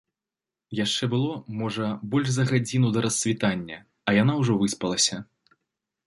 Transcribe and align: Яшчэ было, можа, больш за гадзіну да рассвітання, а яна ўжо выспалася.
Яшчэ 0.77 1.03
было, 1.09 1.33
можа, 1.59 1.89
больш 2.15 2.31
за 2.37 2.45
гадзіну 2.51 2.89
да 2.95 3.03
рассвітання, 3.07 3.77
а 4.07 4.15
яна 4.21 4.33
ўжо 4.41 4.53
выспалася. 4.63 5.15